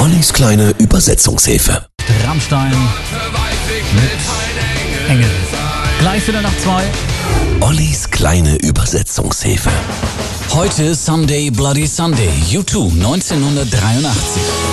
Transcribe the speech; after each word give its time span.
Ollis 0.00 0.32
kleine 0.32 0.70
Übersetzungshilfe. 0.78 1.84
Rammstein 2.24 2.70
mit 3.92 5.10
Engel. 5.10 5.30
Gleich 5.98 6.26
wieder 6.26 6.40
nach 6.40 6.56
zwei. 6.56 6.84
Ollis 7.60 8.10
kleine 8.10 8.56
Übersetzungshilfe. 8.56 9.70
Heute 10.54 10.94
Sunday 10.94 11.50
Bloody 11.50 11.86
Sunday, 11.86 12.30
U2 12.50 12.92
1983. 12.92 14.69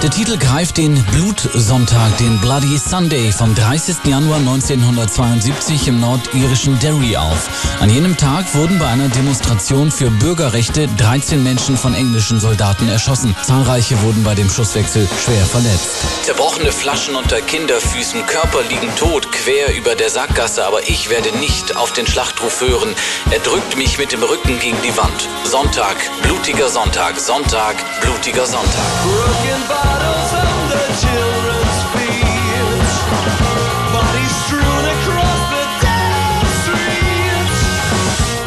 Der 0.00 0.10
Titel 0.10 0.38
greift 0.38 0.76
den 0.76 1.04
Blutsonntag, 1.06 2.16
den 2.18 2.38
Bloody 2.40 2.78
Sunday 2.78 3.32
vom 3.32 3.52
30. 3.56 3.96
Januar 4.04 4.38
1972 4.38 5.88
im 5.88 5.98
nordirischen 5.98 6.78
Derry 6.78 7.16
auf. 7.16 7.48
An 7.80 7.90
jenem 7.90 8.16
Tag 8.16 8.54
wurden 8.54 8.78
bei 8.78 8.86
einer 8.86 9.08
Demonstration 9.08 9.90
für 9.90 10.08
Bürgerrechte 10.08 10.86
13 10.86 11.42
Menschen 11.42 11.76
von 11.76 11.94
englischen 11.94 12.38
Soldaten 12.38 12.88
erschossen. 12.88 13.34
Zahlreiche 13.42 14.00
wurden 14.02 14.22
bei 14.22 14.36
dem 14.36 14.48
Schusswechsel 14.48 15.08
schwer 15.24 15.44
verletzt. 15.44 15.96
Zerbrochene 16.22 16.70
Flaschen 16.70 17.16
unter 17.16 17.40
Kinderfüßen, 17.40 18.24
Körper 18.26 18.62
liegen 18.68 18.94
tot, 18.94 19.32
quer 19.32 19.76
über 19.76 19.96
der 19.96 20.10
Sackgasse, 20.10 20.64
aber 20.64 20.88
ich 20.88 21.10
werde 21.10 21.36
nicht 21.38 21.76
auf 21.76 21.92
den 21.92 22.06
Schlachtruf 22.06 22.60
hören. 22.60 22.94
Er 23.32 23.40
drückt 23.40 23.76
mich 23.76 23.98
mit 23.98 24.12
dem 24.12 24.22
Rücken 24.22 24.60
gegen 24.60 24.80
die 24.82 24.96
Wand. 24.96 25.28
Sonntag, 25.42 25.96
blutiger 26.22 26.68
Sonntag, 26.68 27.18
Sonntag, 27.18 27.74
blutiger 28.00 28.46
Sonntag. 28.46 29.87
bottles 29.88 30.32
and 30.34 30.70
the 30.70 30.80
children. 31.00 31.67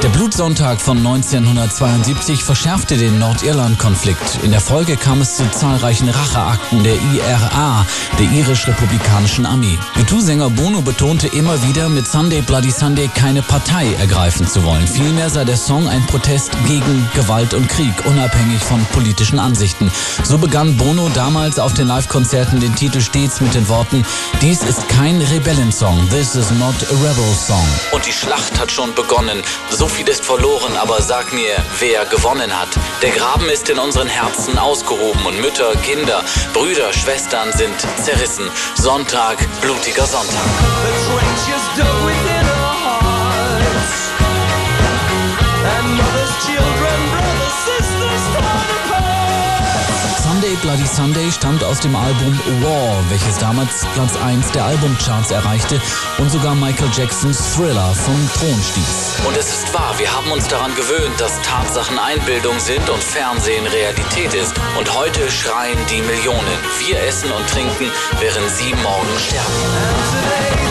Der 0.03 0.09
Blutsonntag 0.09 0.81
von 0.81 0.97
1972 0.97 2.43
verschärfte 2.43 2.97
den 2.97 3.19
Nordirland-Konflikt. 3.19 4.39
In 4.41 4.49
der 4.49 4.59
Folge 4.59 4.97
kam 4.97 5.21
es 5.21 5.37
zu 5.37 5.47
zahlreichen 5.51 6.09
Racheakten 6.09 6.83
der 6.83 6.95
IRA, 6.95 7.85
der 8.17 8.31
irisch-republikanischen 8.31 9.45
Armee. 9.45 9.77
U2-Sänger 9.99 10.49
Bono 10.49 10.81
betonte 10.81 11.27
immer 11.27 11.61
wieder, 11.67 11.87
mit 11.87 12.07
Sunday 12.07 12.41
Bloody 12.41 12.71
Sunday 12.71 13.11
keine 13.13 13.43
Partei 13.43 13.93
ergreifen 13.99 14.47
zu 14.47 14.63
wollen. 14.63 14.87
Vielmehr 14.87 15.29
sei 15.29 15.45
der 15.45 15.55
Song 15.55 15.87
ein 15.87 16.03
Protest 16.07 16.49
gegen 16.65 17.07
Gewalt 17.13 17.53
und 17.53 17.69
Krieg, 17.69 17.93
unabhängig 18.05 18.59
von 18.63 18.83
politischen 18.93 19.37
Ansichten. 19.37 19.91
So 20.23 20.39
begann 20.39 20.77
Bono 20.77 21.09
damals 21.09 21.59
auf 21.59 21.75
den 21.75 21.85
Live-Konzerten 21.85 22.59
den 22.59 22.73
Titel 22.75 23.01
stets 23.01 23.39
mit 23.39 23.53
den 23.53 23.69
Worten, 23.69 24.03
dies 24.41 24.63
ist 24.63 24.89
kein 24.89 25.21
Rebellensong, 25.21 26.09
this 26.09 26.33
is 26.33 26.49
not 26.49 26.73
a 26.89 26.95
rebel 27.03 27.35
song. 27.35 27.67
Und 27.91 28.03
die 28.07 28.13
Schlacht 28.13 28.59
hat 28.59 28.71
schon 28.71 28.95
begonnen. 28.95 29.43
So 29.69 29.90
viel 29.91 30.07
ist 30.07 30.25
verloren, 30.25 30.75
aber 30.77 31.01
sag 31.01 31.33
mir, 31.33 31.55
wer 31.79 32.05
gewonnen 32.05 32.57
hat. 32.57 32.69
Der 33.01 33.11
Graben 33.11 33.49
ist 33.49 33.69
in 33.69 33.77
unseren 33.77 34.07
Herzen 34.07 34.57
ausgehoben 34.57 35.25
und 35.25 35.39
Mütter, 35.41 35.75
Kinder, 35.83 36.23
Brüder, 36.53 36.93
Schwestern 36.93 37.51
sind 37.51 37.75
zerrissen. 38.01 38.49
Sonntag, 38.75 39.37
blutiger 39.61 40.05
Sonntag. 40.05 40.41
Sunday 50.51 50.67
Bloody 50.67 50.87
Sunday 50.87 51.31
stammt 51.31 51.63
aus 51.63 51.79
dem 51.79 51.95
Album 51.95 52.37
War, 52.61 53.09
welches 53.09 53.37
damals 53.37 53.85
Platz 53.93 54.17
1 54.17 54.51
der 54.51 54.65
Albumcharts 54.65 55.31
erreichte 55.31 55.79
und 56.17 56.29
sogar 56.29 56.55
Michael 56.55 56.89
Jacksons 56.93 57.55
Thriller 57.55 57.95
vom 57.95 58.29
Thron 58.33 58.61
stieß. 58.61 59.25
Und 59.25 59.37
es 59.37 59.49
ist 59.49 59.73
wahr, 59.73 59.93
wir 59.97 60.13
haben 60.13 60.29
uns 60.29 60.49
daran 60.49 60.75
gewöhnt, 60.75 61.19
dass 61.19 61.41
Tatsachen 61.41 61.97
Einbildung 61.97 62.59
sind 62.59 62.89
und 62.89 63.01
Fernsehen 63.01 63.65
Realität 63.65 64.33
ist. 64.33 64.53
Und 64.77 64.93
heute 64.93 65.31
schreien 65.31 65.77
die 65.89 66.01
Millionen. 66.01 66.57
Wir 66.79 67.01
essen 67.01 67.31
und 67.31 67.47
trinken, 67.47 67.89
während 68.19 68.49
sie 68.49 68.73
morgen 68.83 69.19
sterben. 69.19 70.70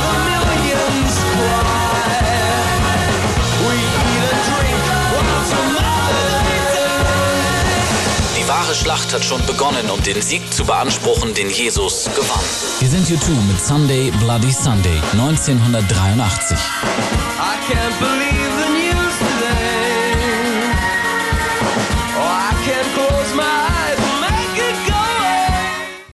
Wahre 8.50 8.74
Schlacht 8.74 9.14
hat 9.14 9.24
schon 9.24 9.44
begonnen, 9.46 9.88
um 9.90 10.02
den 10.02 10.20
Sieg 10.20 10.52
zu 10.52 10.64
beanspruchen, 10.64 11.34
den 11.34 11.50
Jesus 11.50 12.06
gewann. 12.16 12.40
Wir 12.80 12.88
sind 12.88 13.06
U2 13.06 13.30
mit 13.46 13.60
Sunday 13.60 14.10
Bloody 14.18 14.50
Sunday 14.50 15.00
1983. 15.12 16.58
I 16.58 16.58
can't 16.58 17.10
believe 17.12 17.29